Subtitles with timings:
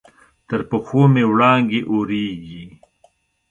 [0.47, 2.63] تر پښو مې وړانګې اوریږې